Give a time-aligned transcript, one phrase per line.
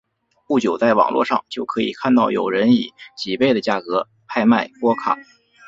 [0.47, 5.15] 不久在网络上就可以看到有人以几倍的价格拍卖波卡。